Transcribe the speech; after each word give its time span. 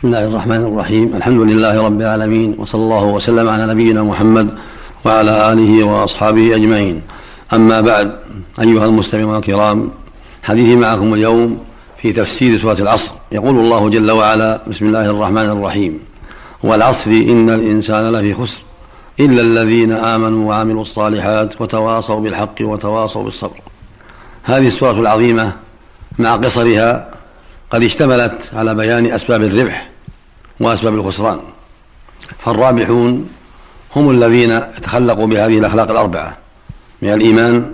بسم 0.00 0.08
الله 0.08 0.26
الرحمن 0.26 0.56
الرحيم. 0.56 1.16
الحمد 1.16 1.40
لله 1.40 1.82
رب 1.82 2.00
العالمين 2.00 2.54
وصلى 2.58 2.82
الله 2.82 3.04
وسلم 3.04 3.48
على 3.48 3.66
نبينا 3.66 4.02
محمد 4.02 4.48
وعلى 5.04 5.52
آله 5.52 5.84
وأصحابه 5.84 6.56
أجمعين. 6.56 7.02
أما 7.52 7.80
بعد 7.80 8.12
أيها 8.60 8.86
المستمعون 8.86 9.36
الكرام 9.36 9.90
حديثي 10.42 10.76
معكم 10.76 11.14
اليوم 11.14 11.58
في 12.02 12.12
تفسير 12.12 12.58
سورة 12.58 12.80
العصر. 12.80 13.12
يقول 13.32 13.58
الله 13.58 13.88
جل 13.88 14.10
وعلا 14.10 14.60
بسم 14.66 14.84
الله 14.86 15.10
الرحمن 15.10 15.50
الرحيم. 15.50 16.00
والعصر 16.64 17.10
إن 17.10 17.50
الإنسان 17.50 18.12
لفي 18.12 18.34
خسر 18.34 18.62
إلا 19.20 19.42
الذين 19.42 19.92
آمنوا 19.92 20.48
وعملوا 20.48 20.82
الصالحات 20.82 21.60
وتواصوا 21.60 22.20
بالحق 22.20 22.54
وتواصوا 22.60 23.24
بالصبر. 23.24 23.60
هذه 24.42 24.66
السورة 24.66 25.00
العظيمة 25.00 25.52
مع 26.18 26.36
قصرها 26.36 27.10
قد 27.70 27.82
اشتملت 27.82 28.38
على 28.52 28.74
بيان 28.74 29.06
أسباب 29.06 29.42
الربح 29.42 29.89
وأسباب 30.60 30.94
الخسران. 30.94 31.40
فالرابحون 32.38 33.30
هم 33.96 34.10
الذين 34.10 34.80
تخلقوا 34.82 35.26
بهذه 35.26 35.58
الأخلاق 35.58 35.90
الأربعة 35.90 36.36
من 37.02 37.12
الإيمان 37.12 37.72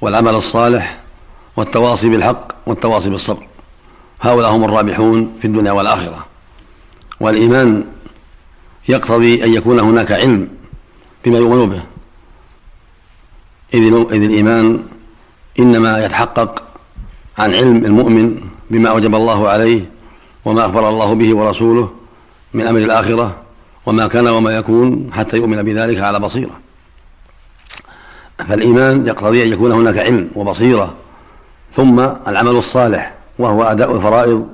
والعمل 0.00 0.34
الصالح 0.34 1.00
والتواصي 1.56 2.08
بالحق 2.08 2.52
والتواصي 2.66 3.10
بالصبر. 3.10 3.46
هؤلاء 4.20 4.56
هم 4.56 4.64
الرابحون 4.64 5.36
في 5.40 5.46
الدنيا 5.46 5.72
والآخرة. 5.72 6.26
والإيمان 7.20 7.84
يقتضي 8.88 9.44
أن 9.44 9.54
يكون 9.54 9.80
هناك 9.80 10.12
علم 10.12 10.48
بما 11.24 11.38
يؤمن 11.38 11.68
به. 11.68 11.82
إذ 13.74 13.94
الإيمان 14.12 14.82
إنما 15.58 16.04
يتحقق 16.04 16.62
عن 17.38 17.54
علم 17.54 17.84
المؤمن 17.84 18.40
بما 18.70 18.88
أوجب 18.88 19.14
الله 19.14 19.48
عليه 19.48 19.90
وما 20.44 20.66
أخبر 20.66 20.88
الله 20.88 21.14
به 21.14 21.36
ورسوله 21.36 21.97
من 22.54 22.66
أمر 22.66 22.78
الآخرة 22.78 23.36
وما 23.86 24.06
كان 24.06 24.28
وما 24.28 24.50
يكون 24.56 25.10
حتى 25.12 25.36
يؤمن 25.36 25.62
بذلك 25.62 26.00
على 26.00 26.20
بصيرة. 26.20 26.60
فالإيمان 28.38 29.06
يقتضي 29.06 29.42
أن 29.42 29.52
يكون 29.52 29.72
هناك 29.72 29.98
علم 29.98 30.30
وبصيرة 30.34 30.94
ثم 31.74 32.00
العمل 32.00 32.56
الصالح 32.56 33.14
وهو 33.38 33.62
أداء 33.62 33.96
الفرائض 33.96 34.48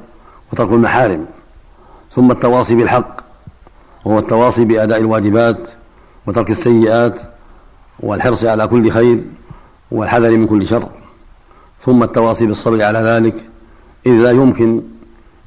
وترك 0.53 0.73
المحارم 0.73 1.27
ثم 2.12 2.31
التواصي 2.31 2.75
بالحق 2.75 3.20
وهو 4.05 4.19
التواصي 4.19 4.64
بأداء 4.64 4.98
الواجبات 4.98 5.58
وترك 6.27 6.51
السيئات 6.51 7.14
والحرص 8.01 8.45
على 8.45 8.67
كل 8.67 8.91
خير 8.91 9.25
والحذر 9.91 10.31
من 10.31 10.47
كل 10.47 10.67
شر 10.67 10.89
ثم 11.83 12.03
التواصي 12.03 12.47
بالصبر 12.47 12.83
على 12.83 12.98
ذلك 12.98 13.34
إذ 14.06 14.12
لا 14.12 14.31
يمكن 14.31 14.83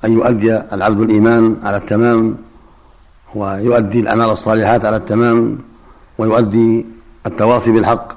أن 0.06 0.14
يؤدي 0.14 0.58
العبد 0.58 1.00
الإيمان 1.02 1.56
على 1.64 1.78
التمام 1.78 2.38
ويؤدي 3.36 4.00
الأعمال 4.00 4.30
الصالحات 4.30 4.86
على 4.86 4.96
التمام 4.98 5.58
ويؤدي 6.18 6.86
التواصي 7.26 7.72
بالحق 7.72 8.14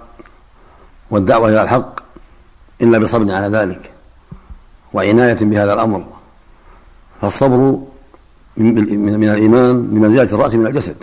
والدعوة 1.11 1.48
إلى 1.48 1.62
الحق 1.62 2.00
إلا 2.83 2.98
بصبر 2.98 3.34
على 3.34 3.59
ذلك 3.59 3.92
وعناية 4.92 5.37
بهذا 5.41 5.75
الأمر. 5.75 6.05
فالصبر 7.20 7.78
من 8.56 8.78
الإيمان 9.28 9.87
بمنزلة 9.87 10.22
الرأس 10.22 10.55
من 10.55 10.67
الجسد. 10.67 10.97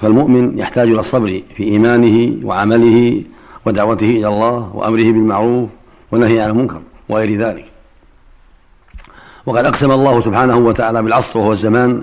فالمؤمن 0.00 0.58
يحتاج 0.58 0.88
إلى 0.88 1.00
الصبر 1.00 1.42
في 1.56 1.62
إيمانه 1.64 2.46
وعمله 2.46 3.24
ودعوته 3.66 4.10
إلى 4.10 4.28
الله 4.28 4.70
وأمره 4.74 5.02
بالمعروف 5.02 5.68
والنهي 6.12 6.40
عن 6.40 6.50
المنكر 6.50 6.80
وغير 7.08 7.38
ذلك. 7.38 7.71
وقد 9.46 9.66
أقسم 9.66 9.90
الله 9.90 10.20
سبحانه 10.20 10.56
وتعالى 10.56 11.02
بالعصر 11.02 11.38
وهو 11.38 11.52
الزمان 11.52 12.02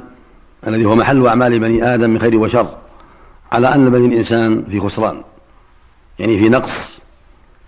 الذي 0.67 0.85
هو 0.85 0.95
محل 0.95 1.27
أعمال 1.27 1.59
بني 1.59 1.93
آدم 1.93 2.09
من 2.09 2.19
خير 2.19 2.37
وشر 2.37 2.67
على 3.51 3.75
أن 3.75 3.89
بني 3.89 4.05
الإنسان 4.05 4.63
في 4.69 4.79
خسران 4.79 5.21
يعني 6.19 6.39
في 6.39 6.49
نقص 6.49 6.99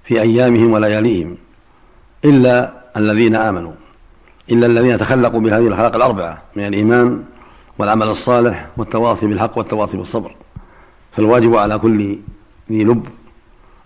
في 0.03 0.21
أيامهم 0.21 0.73
ولياليهم 0.73 1.37
إلا 2.25 2.71
الذين 2.97 3.35
آمنوا 3.35 3.71
إلا 4.51 4.65
الذين 4.65 4.97
تخلقوا 4.97 5.39
بهذه 5.39 5.67
الأخلاق 5.67 5.95
الأربعة 5.95 6.41
من 6.55 6.67
الإيمان 6.67 7.23
والعمل 7.77 8.07
الصالح 8.07 8.67
والتواصي 8.77 9.27
بالحق 9.27 9.57
والتواصي 9.57 9.97
بالصبر. 9.97 10.35
فالواجب 11.11 11.55
على 11.55 11.77
كل 11.79 12.17
ذي 12.71 12.83
لب 12.83 13.05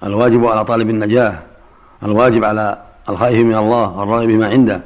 الواجب 0.04 0.46
على 0.46 0.66
طالب 0.66 0.90
النجاة 0.90 1.40
الواجب 2.04 2.44
على 2.44 2.82
الخائف 3.09 3.46
من 3.46 3.56
الله 3.56 4.04
الراغب 4.04 4.28
بما 4.28 4.48
عنده 4.48 4.82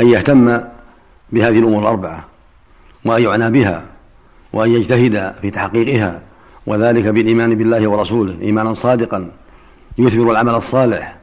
أن 0.00 0.08
يهتم 0.08 0.60
بهذه 1.32 1.58
الأمور 1.58 1.82
الأربعة 1.82 2.24
وأن 3.04 3.22
يعنى 3.22 3.50
بها 3.50 3.84
وأن 4.52 4.70
يجتهد 4.70 5.34
في 5.40 5.50
تحقيقها 5.50 6.20
وذلك 6.66 7.04
بالإيمان 7.04 7.54
بالله 7.54 7.88
ورسوله 7.88 8.36
إيمانا 8.42 8.74
صادقا 8.74 9.30
يثمر 9.98 10.30
العمل 10.30 10.54
الصالح 10.54 11.16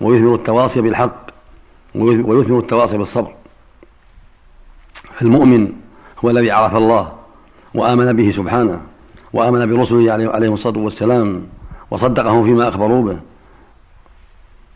ويثمر 0.00 0.34
التواصي 0.34 0.80
بالحق 0.80 1.30
ويثمر 1.94 2.58
التواصي 2.58 2.98
بالصبر. 2.98 3.32
فالمؤمن 5.12 5.72
هو 6.24 6.30
الذي 6.30 6.50
عرف 6.50 6.76
الله 6.76 7.12
وآمن 7.74 8.12
به 8.12 8.30
سبحانه 8.30 8.80
وآمن 9.32 9.76
برسله 9.76 10.12
عليه 10.12 10.54
الصلاة 10.54 10.78
والسلام 10.78 11.46
وصدقهم 11.90 12.44
فيما 12.44 12.68
أخبروا 12.68 13.02
به 13.02 13.18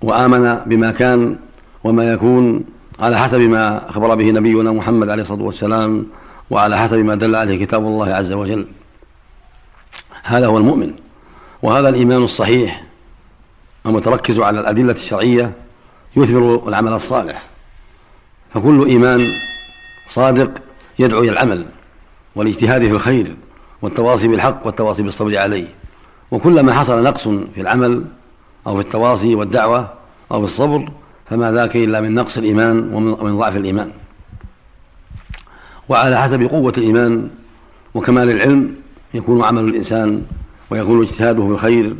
وآمن 0.02 0.54
بما 0.66 0.90
كان 0.90 1.36
وما 1.84 2.12
يكون 2.12 2.64
على 3.00 3.18
حسب 3.18 3.40
ما 3.40 3.90
أخبر 3.90 4.14
به 4.14 4.30
نبينا 4.30 4.72
محمد 4.72 5.08
عليه 5.08 5.22
الصلاة 5.22 5.42
والسلام 5.42 6.06
وعلى 6.50 6.78
حسب 6.78 6.98
ما 6.98 7.14
دل 7.14 7.36
عليه 7.36 7.64
كتاب 7.64 7.82
الله 7.82 8.14
عز 8.14 8.32
وجل. 8.32 8.66
هذا 10.22 10.46
هو 10.46 10.58
المؤمن 10.58 10.92
وهذا 11.62 11.88
الإيمان 11.88 12.22
الصحيح 12.22 12.84
المتركز 13.86 14.40
على 14.40 14.60
الأدلة 14.60 14.92
الشرعية 14.92 15.52
يثمر 16.16 16.68
العمل 16.68 16.92
الصالح. 16.92 17.46
فكل 18.54 18.86
إيمان 18.88 19.20
صادق 20.10 20.50
يدعو 20.98 21.20
إلى 21.20 21.30
العمل 21.30 21.66
والاجتهاد 22.36 22.84
في 22.84 22.90
الخير 22.90 23.36
والتواصي 23.82 24.28
بالحق 24.28 24.66
والتواصي 24.66 25.02
بالصبر 25.02 25.38
عليه. 25.38 25.68
وكلما 26.30 26.72
حصل 26.72 27.02
نقص 27.02 27.28
في 27.28 27.60
العمل 27.60 28.04
أو 28.66 28.74
في 28.74 28.80
التواصي 28.80 29.34
والدعوة 29.34 29.92
أو 30.32 30.46
في 30.46 30.52
الصبر 30.52 30.88
فما 31.30 31.52
ذاك 31.52 31.76
إلا 31.76 32.00
من 32.00 32.14
نقص 32.14 32.38
الإيمان 32.38 32.94
ومن 32.94 33.38
ضعف 33.38 33.56
الإيمان. 33.56 33.90
وعلى 35.88 36.18
حسب 36.18 36.42
قوة 36.42 36.72
الإيمان 36.78 37.28
وكمال 37.94 38.30
العلم 38.30 38.74
يكون 39.14 39.44
عمل 39.44 39.64
الإنسان 39.64 40.22
ويكون 40.70 41.02
اجتهاده 41.02 41.46
في 41.46 41.52
الخير 41.52 41.96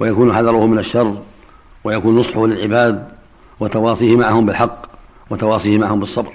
ويكون 0.00 0.34
حذره 0.34 0.66
من 0.66 0.78
الشر 0.78 1.22
ويكون 1.84 2.16
نصحه 2.16 2.46
للعباد 2.46 3.08
وتواصيه 3.60 4.16
معهم 4.16 4.46
بالحق 4.46 4.86
وتواصيه 5.30 5.78
معهم 5.78 6.00
بالصبر. 6.00 6.32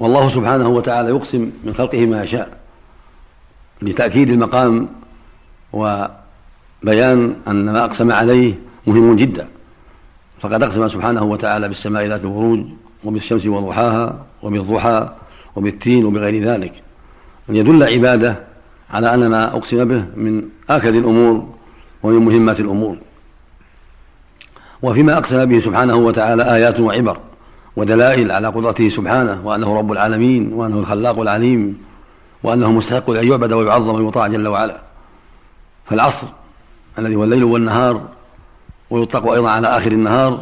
والله 0.00 0.28
سبحانه 0.28 0.68
وتعالى 0.68 1.08
يقسم 1.08 1.50
من 1.64 1.74
خلقه 1.74 2.06
ما 2.06 2.22
يشاء 2.22 2.58
لتأكيد 3.82 4.30
المقام 4.30 4.88
وبيان 5.72 7.36
أن 7.48 7.64
ما 7.64 7.84
أقسم 7.84 8.12
عليه 8.12 8.54
مهم 8.86 9.16
جدا. 9.16 9.48
فقد 10.42 10.62
أقسم 10.62 10.88
سبحانه 10.88 11.22
وتعالى 11.22 11.68
بالسماء 11.68 12.06
ذات 12.06 12.24
البروج 12.24 12.60
وبالشمس 13.04 13.46
وضحاها 13.46 14.24
وبالضحى 14.42 15.08
وبالتين 15.56 16.04
وبغير 16.04 16.44
ذلك. 16.44 16.72
أن 17.50 17.56
يدل 17.56 17.82
عباده 17.82 18.38
على 18.90 19.14
أن 19.14 19.30
ما 19.30 19.56
أقسم 19.56 19.84
به 19.84 20.04
من 20.16 20.42
آكد 20.70 20.94
الأمور 20.94 21.48
ومن 22.02 22.24
مهمات 22.24 22.60
الأمور. 22.60 22.96
وفيما 24.82 25.18
أقسم 25.18 25.44
به 25.44 25.58
سبحانه 25.58 25.96
وتعالى 25.96 26.54
آيات 26.54 26.80
وعبر 26.80 27.18
ودلائل 27.76 28.32
على 28.32 28.48
قدرته 28.48 28.88
سبحانه 28.88 29.46
وأنه 29.46 29.78
رب 29.78 29.92
العالمين 29.92 30.52
وأنه 30.52 30.78
الخلاق 30.78 31.20
العليم 31.20 31.78
وأنه 32.42 32.72
مستحق 32.72 33.10
أن 33.10 33.28
يعبد 33.28 33.52
ويعظم 33.52 33.94
ويطاع 33.94 34.26
جل 34.26 34.48
وعلا. 34.48 34.80
فالعصر 35.86 36.26
الذي 36.98 37.16
هو 37.16 37.24
الليل 37.24 37.44
والنهار 37.44 38.08
ويطلق 38.92 39.32
أيضا 39.32 39.50
على 39.50 39.66
آخر 39.66 39.92
النهار 39.92 40.32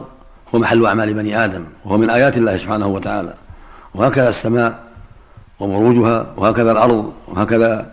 هو 0.55 0.59
محل 0.59 0.87
أعمال 0.87 1.15
بني 1.15 1.45
آدم 1.45 1.65
وهو 1.85 1.99
من 1.99 2.11
آيات 2.11 2.37
الله 2.37 2.57
سبحانه 2.57 2.87
وتعالى. 2.87 3.35
وهكذا 3.95 4.29
السماء 4.29 4.85
ومروجها 5.61 6.27
وهكذا 6.37 6.73
الأرض 6.73 7.13
وهكذا 7.29 7.93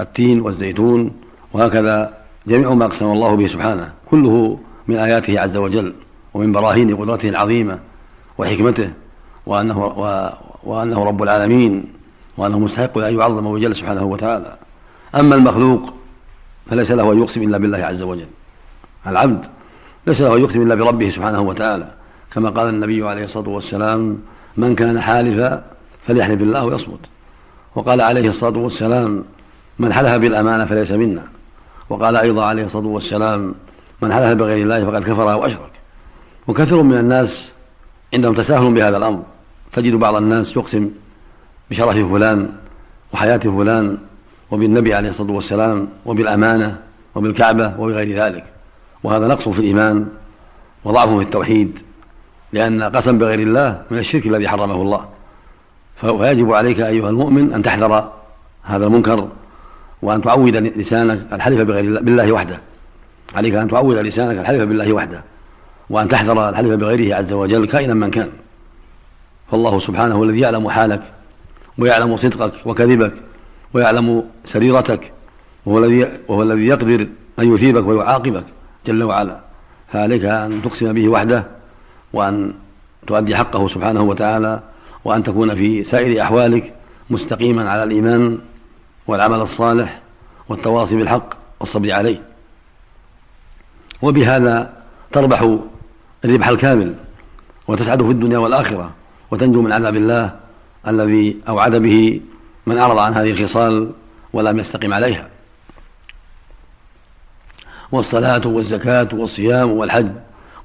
التين 0.00 0.40
والزيتون 0.40 1.12
وهكذا 1.52 2.14
جميع 2.46 2.74
ما 2.74 2.84
أقسم 2.84 3.06
الله 3.06 3.34
به 3.36 3.46
سبحانه. 3.46 3.92
كله 4.10 4.58
من 4.88 4.96
آياته 4.96 5.40
عز 5.40 5.56
وجل 5.56 5.94
ومن 6.34 6.52
براهين 6.52 6.96
قدرته 6.96 7.28
العظيمة 7.28 7.78
وحكمته 8.38 8.90
وأنه, 9.46 9.84
و 9.84 10.30
وأنه 10.64 11.04
رب 11.04 11.22
العالمين 11.22 11.84
وأنه 12.36 12.58
مستحق 12.58 12.98
أن 12.98 13.18
يعظم 13.18 13.46
ويجل 13.46 13.76
سبحانه 13.76 14.04
وتعالى. 14.04 14.56
أما 15.14 15.34
المخلوق 15.34 15.94
فليس 16.66 16.90
له 16.90 17.12
أن 17.12 17.18
يقسم 17.22 17.42
إلا 17.42 17.58
بالله 17.58 17.78
عز 17.78 18.02
وجل. 18.02 18.26
العبد 19.06 19.46
ليس 20.06 20.20
له 20.20 20.38
يقسم 20.38 20.62
إلا 20.62 20.74
بربه 20.74 21.10
سبحانه 21.10 21.40
وتعالى 21.40 21.88
كما 22.32 22.50
قال 22.50 22.68
النبي 22.68 23.08
عليه 23.08 23.24
الصلاة 23.24 23.48
والسلام 23.48 24.18
من 24.56 24.74
كان 24.74 25.00
حالفا 25.00 25.64
فليحلف 26.06 26.38
بالله 26.38 26.64
ويصمت. 26.64 27.00
وقال 27.74 28.00
عليه 28.00 28.28
الصلاة 28.28 28.58
والسلام 28.58 29.24
من 29.78 29.92
حلف 29.92 30.14
بالأمانة 30.14 30.64
فليس 30.64 30.90
منا. 30.90 31.22
وقال 31.90 32.16
أيضا 32.16 32.44
عليه 32.44 32.64
الصلاة 32.64 32.86
والسلام 32.86 33.54
من 34.02 34.12
حلف 34.12 34.32
بغير 34.32 34.62
الله 34.64 34.84
فقد 34.84 35.02
كفر 35.02 35.32
أو 35.32 35.46
أشرك 35.46 35.70
وكثير 36.46 36.82
من 36.82 36.98
الناس 36.98 37.52
عندهم 38.14 38.34
تساهل 38.34 38.74
بهذا 38.74 38.96
الأمر. 38.96 39.22
تجد 39.72 39.94
بعض 39.94 40.14
الناس 40.14 40.56
يقسم 40.56 40.90
بشرف 41.70 42.12
فلان 42.12 42.48
وحياة 43.12 43.38
فلان 43.38 43.98
وبالنبي 44.50 44.94
عليه 44.94 45.08
الصلاة 45.08 45.32
والسلام 45.32 45.88
وبالأمانة 46.06 46.78
وبالكعبة 47.14 47.80
وبغير 47.80 48.24
ذلك. 48.24 48.55
وهذا 49.02 49.26
نقص 49.26 49.48
في 49.48 49.58
الإيمان 49.58 50.06
وضعف 50.84 51.08
في 51.08 51.22
التوحيد 51.22 51.78
لأن 52.52 52.82
قسم 52.82 53.18
بغير 53.18 53.38
الله 53.38 53.82
من 53.90 53.98
الشرك 53.98 54.26
الذي 54.26 54.48
حرمه 54.48 54.74
الله. 54.74 55.08
فيجب 56.00 56.52
عليك 56.52 56.80
أيها 56.80 57.10
المؤمن 57.10 57.52
أن 57.52 57.62
تحذر 57.62 58.12
هذا 58.62 58.86
المنكر 58.86 59.28
وأن 60.02 60.22
تعود 60.22 60.56
لسانك 60.56 61.26
الحلف 61.32 61.60
بغير 61.60 61.84
الله 61.84 62.00
بالله 62.00 62.32
وحده. 62.32 62.60
عليك 63.34 63.54
أن 63.54 63.68
تعود 63.68 63.96
لسانك 63.96 64.38
الحلف 64.38 64.62
بالله 64.62 64.92
وحده 64.92 65.22
وأن 65.90 66.08
تحذر 66.08 66.48
الحلف 66.48 66.72
بغيره 66.72 67.16
عز 67.16 67.32
وجل 67.32 67.66
كائنا 67.66 67.94
من 67.94 68.10
كان. 68.10 68.30
فالله 69.50 69.78
سبحانه 69.78 70.22
الذي 70.22 70.40
يعلم 70.40 70.68
حالك 70.68 71.02
ويعلم 71.78 72.16
صدقك 72.16 72.52
وكذبك 72.66 73.12
ويعلم 73.74 74.24
سريرتك 74.44 75.12
وهو 75.66 75.78
الذي 75.78 76.08
وهو 76.28 76.42
الذي 76.42 76.66
يقدر 76.66 77.06
أن 77.38 77.54
يثيبك 77.54 77.86
ويعاقبك. 77.86 78.44
جل 78.86 79.02
وعلا. 79.02 79.40
فعليك 79.92 80.24
أن 80.24 80.62
تقسم 80.62 80.92
به 80.92 81.08
وحده 81.08 81.46
وأن 82.12 82.54
تؤدي 83.06 83.36
حقه 83.36 83.68
سبحانه 83.68 84.02
وتعالى 84.02 84.62
وأن 85.04 85.22
تكون 85.22 85.54
في 85.54 85.84
سائر 85.84 86.22
أحوالك 86.22 86.74
مستقيما 87.10 87.70
على 87.70 87.82
الإيمان 87.82 88.38
والعمل 89.06 89.40
الصالح 89.40 90.00
والتواصي 90.48 90.96
بالحق 90.96 91.34
والصبر 91.60 91.92
عليه. 91.92 92.22
وبهذا 94.02 94.72
تربح 95.12 95.58
الربح 96.24 96.48
الكامل 96.48 96.94
وتسعد 97.68 98.02
في 98.02 98.10
الدنيا 98.10 98.38
والآخرة 98.38 98.90
وتنجو 99.30 99.62
من 99.62 99.72
عذاب 99.72 99.96
الله 99.96 100.36
الذي 100.88 101.36
أوعد 101.48 101.76
به 101.76 102.20
من 102.66 102.78
أعرض 102.78 102.98
عن 102.98 103.14
هذه 103.14 103.30
الخصال 103.30 103.90
ولم 104.32 104.58
يستقم 104.58 104.94
عليها. 104.94 105.28
والصلاة 107.92 108.42
والزكاة 108.46 109.08
والصيام 109.12 109.70
والحج 109.70 110.10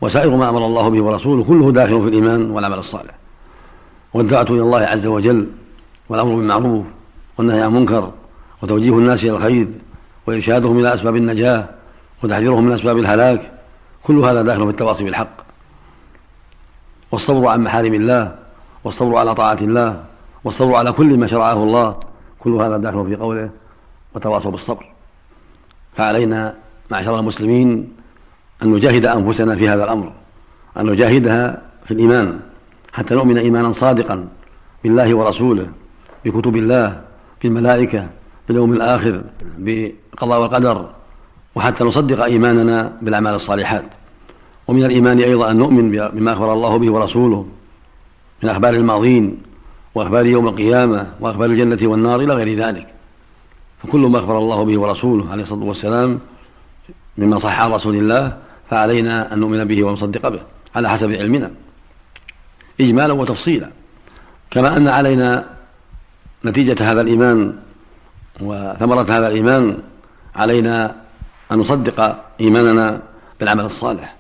وسائر 0.02 0.36
ما 0.36 0.50
أمر 0.50 0.66
الله 0.66 0.90
به 0.90 1.02
ورسوله 1.02 1.44
كله 1.44 1.72
داخل 1.72 2.02
في 2.02 2.08
الإيمان 2.08 2.52
والعمل 2.52 2.78
الصالح. 2.78 3.16
والدعوة 4.14 4.50
إلى 4.50 4.62
الله 4.62 4.80
عز 4.80 5.08
وجل 5.08 5.48
والأمر 6.10 6.36
بالمعروف 6.36 6.86
والنهي 7.38 7.62
عن 7.62 7.68
المنكر 7.68 8.12
وتوجيه 8.64 8.98
الناس 8.98 9.24
إلى 9.24 9.32
الخير 9.32 9.68
وإرشادهم 10.28 10.80
إلى 10.80 10.94
أسباب 10.94 11.16
النجاة 11.16 11.70
وتحذيرهم 12.24 12.66
من 12.66 12.72
أسباب 12.72 12.98
الهلاك 12.98 13.52
كل 14.04 14.20
هذا 14.20 14.42
داخل 14.42 14.64
في 14.64 14.70
التواصي 14.70 15.04
بالحق. 15.04 15.42
والصبر 17.12 17.48
عن 17.48 17.62
محارم 17.62 17.94
الله 17.94 18.36
والصبر 18.84 19.18
على 19.18 19.36
طاعة 19.36 19.58
الله 19.62 20.04
والصبر 20.44 20.76
على 20.76 20.92
كل 20.92 21.18
ما 21.18 21.28
شرعه 21.28 21.64
الله 21.64 22.00
كل 22.40 22.54
هذا 22.54 22.78
داخل 22.78 23.06
في 23.06 23.16
قوله 23.16 23.50
وتواصوا 24.16 24.52
بالصبر 24.52 24.92
فعلينا 25.96 26.56
معشر 26.92 27.20
المسلمين 27.20 27.90
أن 28.64 28.72
نجاهد 28.72 29.06
أنفسنا 29.06 29.56
في 29.56 29.70
هذا 29.70 29.84
الأمر 29.84 30.12
أن 30.78 30.86
نجاهدها 30.86 31.62
في 31.86 31.92
الإيمان 31.92 32.40
حتى 32.94 33.16
نؤمن 33.16 33.38
إيمانا 33.38 33.72
صادقا 33.72 34.28
بالله 34.84 35.16
ورسوله 35.16 35.68
بكتب 36.26 36.56
الله 36.56 37.02
بالملائكة 37.44 38.08
باليوم 38.48 38.74
الآخر 38.74 39.24
بالقضاء 39.58 40.42
والقدر 40.42 40.90
وحتى 41.56 41.84
نصدق 41.84 42.24
إيماننا 42.24 42.94
بالأعمال 43.02 43.34
الصالحات. 43.36 43.86
ومن 44.68 44.84
الإيمان 44.84 45.20
أيضا 45.20 45.52
أن 45.52 45.58
نؤمن 45.58 45.92
بما 45.92 46.34
أخبر 46.34 46.54
الله 46.54 46.78
به 46.78 46.92
ورسوله 46.92 47.48
من 48.44 48.50
أخبار 48.50 48.74
الماضين 48.74 49.38
وأخبار 49.96 50.26
يوم 50.26 50.48
القيامة 50.48 51.08
وأخبار 51.20 51.50
الجنة 51.50 51.80
والنار 51.84 52.22
إلى 52.22 52.34
غير 52.34 52.58
ذلك. 52.58 52.88
فكل 53.84 54.00
ما 54.00 54.20
أخبر 54.20 54.38
الله 54.38 54.64
به 54.64 54.80
ورسوله 54.80 55.32
عليه 55.32 55.44
الصلاة 55.44 55.64
والسلام 55.64 56.20
مما 57.22 57.40
صح 57.40 57.60
عن 57.62 57.72
رسول 57.72 57.96
الله 57.96 58.38
فعلينا 58.70 59.34
أن 59.34 59.40
نؤمن 59.40 59.64
به 59.66 59.84
ونصدق 59.84 60.28
به 60.28 60.40
على 60.76 60.90
حسب 60.90 61.12
علمنا. 61.12 61.52
إجمالا 62.82 63.14
وتفصيلا. 63.14 63.70
كما 64.52 64.78
أن 64.78 64.88
علينا 64.88 65.46
نتيجة 66.46 66.92
هذا 66.92 67.02
الإيمان 67.02 67.54
وثمرة 68.42 69.02
هذا 69.02 69.28
الإيمان 69.28 69.78
علينا 70.36 70.96
أن 71.52 71.58
نصدق 71.58 72.24
إيماننا 72.42 73.02
بالعمل 73.40 73.66
الصالح 73.66 74.16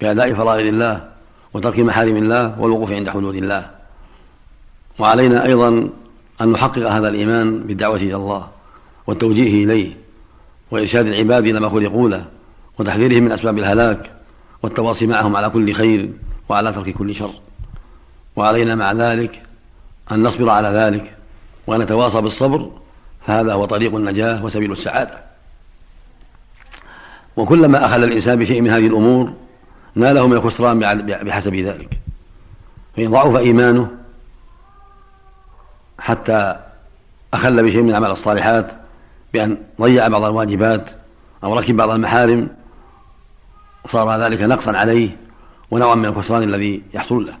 بأداء 0.00 0.34
فرائض 0.34 0.66
الله 0.66 1.08
وترك 1.54 1.78
محارم 1.78 2.16
الله 2.16 2.60
والوقوف 2.60 2.92
عند 2.92 3.08
حدود 3.08 3.34
الله. 3.34 3.70
وعلينا 4.98 5.46
أيضا 5.46 5.88
أن 6.40 6.52
نحقق 6.52 6.90
هذا 6.90 7.08
الإيمان 7.08 7.58
بالدعوة 7.62 7.96
إلى 7.96 8.16
الله 8.16 8.48
والتوجيه 9.06 9.64
إليه. 9.64 10.07
وإرشاد 10.70 11.06
العباد 11.06 11.46
إلى 11.46 11.60
ما 11.60 11.68
خلقوا 11.68 12.08
له 12.08 12.24
وتحذيرهم 12.78 13.22
من 13.22 13.32
أسباب 13.32 13.58
الهلاك 13.58 14.10
والتواصي 14.62 15.06
معهم 15.06 15.36
على 15.36 15.50
كل 15.50 15.72
خير 15.72 16.10
وعلى 16.48 16.72
ترك 16.72 16.90
كل 16.90 17.14
شر. 17.14 17.34
وعلينا 18.36 18.74
مع 18.74 18.92
ذلك 18.92 19.42
أن 20.12 20.22
نصبر 20.22 20.50
على 20.50 20.68
ذلك 20.68 21.14
وأن 21.66 21.80
نتواصى 21.80 22.20
بالصبر 22.20 22.70
فهذا 23.26 23.52
هو 23.52 23.64
طريق 23.64 23.94
النجاة 23.94 24.44
وسبيل 24.44 24.72
السعادة. 24.72 25.20
وكلما 27.36 27.86
أخل 27.86 28.04
الإنسان 28.04 28.38
بشيء 28.38 28.60
من 28.60 28.70
هذه 28.70 28.86
الأمور 28.86 29.32
ناله 29.94 30.26
من 30.26 30.32
الخسران 30.32 30.78
بحسب 31.24 31.54
ذلك. 31.54 31.98
فإن 32.96 33.10
ضعف 33.10 33.36
إيمانه 33.36 33.88
حتى 35.98 36.56
أخل 37.34 37.62
بشيء 37.62 37.82
من 37.82 37.94
أعمال 37.94 38.10
الصالحات 38.10 38.70
بأن 39.32 39.56
ضيع 39.80 40.08
بعض 40.08 40.22
الواجبات 40.22 40.90
أو 41.44 41.58
ركب 41.58 41.76
بعض 41.76 41.90
المحارم 41.90 42.48
صار 43.88 44.20
ذلك 44.20 44.42
نقصا 44.42 44.76
عليه 44.76 45.16
ونوعا 45.70 45.94
من 45.94 46.04
الخسران 46.04 46.42
الذي 46.42 46.82
يحصل 46.94 47.26
له. 47.26 47.34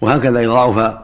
وهكذا 0.00 0.40
إذا 0.40 0.52
ضعف 0.52 0.98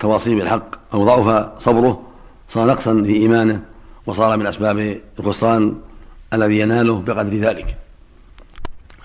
تواصيه 0.00 0.34
بالحق 0.34 0.94
أو 0.94 1.04
ضعف 1.04 1.48
صبره 1.58 2.02
صار 2.48 2.66
نقصا 2.66 3.02
في 3.02 3.12
إيمانه 3.12 3.60
وصار 4.06 4.36
من 4.36 4.46
أسباب 4.46 5.00
الخسران 5.18 5.76
الذي 6.32 6.60
يناله 6.60 7.00
بقدر 7.00 7.36
ذلك. 7.36 7.76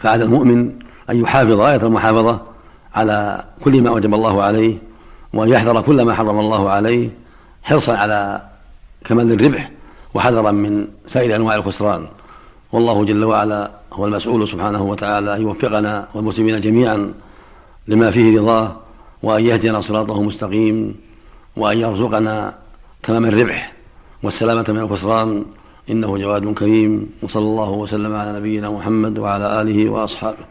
فعلى 0.02 0.24
المؤمن 0.24 0.72
أن 1.10 1.22
يحافظ 1.22 1.52
غاية 1.52 1.84
المحافظة 1.84 2.42
على 2.96 3.44
كل 3.64 3.82
ما 3.82 3.90
وجب 3.90 4.14
الله 4.14 4.44
عليه 4.44 4.78
وأن 5.34 5.50
يحذر 5.50 5.82
كل 5.82 6.02
ما 6.02 6.14
حرم 6.14 6.40
الله 6.40 6.70
عليه 6.70 7.10
حرصا 7.64 7.98
على 7.98 8.42
كمال 9.06 9.32
الربح 9.32 9.72
وحذرا 10.16 10.52
من 10.52 10.88
سائر 11.08 11.36
أنواع 11.36 11.56
الخسران. 11.56 12.08
والله 12.72 13.06
جل 13.06 13.24
وعلا 13.24 13.72
هو 13.94 14.06
المسؤول 14.06 14.48
سبحانه 14.48 14.84
وتعالى 14.84 15.36
أن 15.36 15.42
يوفقنا 15.42 16.08
والمسلمين 16.14 16.62
جميعا 16.62 17.14
لما 17.88 18.12
فيه 18.12 18.40
رضاه 18.40 18.76
وأن 19.24 19.46
يهدينا 19.46 19.82
صراطه 19.82 20.22
مستقيم 20.24 20.96
وأن 21.58 21.78
يرزقنا 21.78 22.54
تمام 23.04 23.26
الربح 23.26 23.74
والسلامة 24.24 24.66
من 24.70 24.80
الخسران. 24.80 25.46
إنه 25.90 26.18
جواد 26.18 26.54
كريم. 26.54 27.10
وصلى 27.24 27.44
الله 27.44 27.70
وسلم 27.70 28.16
على 28.16 28.40
نبينا 28.40 28.70
محمد 28.70 29.20
وعلى 29.20 29.62
آله 29.62 29.90
وأصحابه. 29.90 30.46